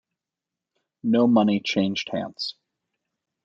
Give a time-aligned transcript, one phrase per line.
[1.03, 2.55] No money changed hands.